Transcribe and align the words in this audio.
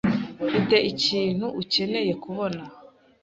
Mfite 0.45 0.75
ikintu 0.91 1.45
ukeneye 1.61 2.13
kubona. 2.23 2.61